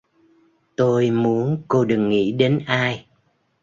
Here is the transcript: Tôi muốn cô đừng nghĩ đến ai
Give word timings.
Tôi 0.75 1.11
muốn 1.11 1.61
cô 1.67 1.85
đừng 1.85 2.09
nghĩ 2.09 2.31
đến 2.31 2.59
ai 2.67 3.05